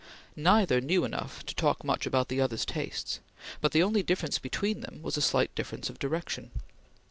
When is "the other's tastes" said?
2.27-3.19